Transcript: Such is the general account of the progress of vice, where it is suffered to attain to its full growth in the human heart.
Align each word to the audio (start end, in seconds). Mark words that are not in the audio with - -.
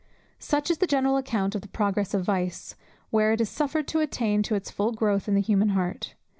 Such 0.39 0.71
is 0.71 0.79
the 0.79 0.87
general 0.87 1.15
account 1.15 1.53
of 1.53 1.61
the 1.61 1.67
progress 1.67 2.15
of 2.15 2.23
vice, 2.25 2.75
where 3.11 3.33
it 3.33 3.39
is 3.41 3.49
suffered 3.49 3.87
to 3.89 3.99
attain 3.99 4.41
to 4.41 4.55
its 4.55 4.71
full 4.71 4.93
growth 4.93 5.27
in 5.27 5.35
the 5.35 5.41
human 5.41 5.69
heart. 5.77 6.15